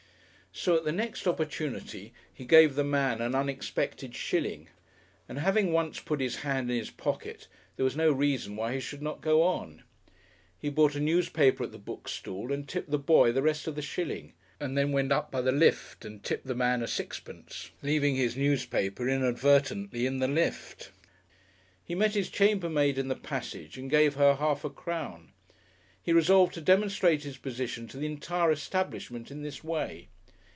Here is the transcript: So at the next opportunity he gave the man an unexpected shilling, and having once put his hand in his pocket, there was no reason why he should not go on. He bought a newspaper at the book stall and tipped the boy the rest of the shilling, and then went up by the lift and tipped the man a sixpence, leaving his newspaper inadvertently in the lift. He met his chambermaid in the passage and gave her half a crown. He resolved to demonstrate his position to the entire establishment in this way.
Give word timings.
So 0.53 0.75
at 0.75 0.83
the 0.83 0.91
next 0.91 1.27
opportunity 1.27 2.13
he 2.33 2.43
gave 2.43 2.75
the 2.75 2.83
man 2.83 3.21
an 3.21 3.35
unexpected 3.35 4.13
shilling, 4.13 4.67
and 5.29 5.39
having 5.39 5.71
once 5.71 6.01
put 6.01 6.19
his 6.19 6.35
hand 6.43 6.69
in 6.69 6.75
his 6.75 6.91
pocket, 6.91 7.47
there 7.77 7.85
was 7.85 7.95
no 7.95 8.11
reason 8.11 8.57
why 8.57 8.73
he 8.73 8.81
should 8.81 9.01
not 9.01 9.21
go 9.21 9.43
on. 9.43 9.83
He 10.59 10.69
bought 10.69 10.93
a 10.93 10.99
newspaper 10.99 11.63
at 11.63 11.71
the 11.71 11.77
book 11.77 12.09
stall 12.09 12.51
and 12.51 12.67
tipped 12.67 12.91
the 12.91 12.99
boy 12.99 13.31
the 13.31 13.41
rest 13.41 13.65
of 13.65 13.75
the 13.75 13.81
shilling, 13.81 14.33
and 14.59 14.77
then 14.77 14.91
went 14.91 15.13
up 15.13 15.31
by 15.31 15.39
the 15.39 15.53
lift 15.53 16.03
and 16.03 16.21
tipped 16.21 16.45
the 16.45 16.53
man 16.53 16.83
a 16.83 16.87
sixpence, 16.87 17.71
leaving 17.81 18.17
his 18.17 18.35
newspaper 18.35 19.07
inadvertently 19.07 20.05
in 20.05 20.19
the 20.19 20.27
lift. 20.27 20.91
He 21.85 21.95
met 21.95 22.13
his 22.13 22.29
chambermaid 22.29 22.97
in 22.97 23.07
the 23.07 23.15
passage 23.15 23.77
and 23.77 23.89
gave 23.89 24.15
her 24.15 24.35
half 24.35 24.65
a 24.65 24.69
crown. 24.69 25.31
He 26.03 26.11
resolved 26.11 26.53
to 26.55 26.61
demonstrate 26.61 27.23
his 27.23 27.37
position 27.37 27.87
to 27.87 27.95
the 27.97 28.05
entire 28.07 28.51
establishment 28.51 29.31
in 29.31 29.43
this 29.43 29.63
way. 29.63 30.09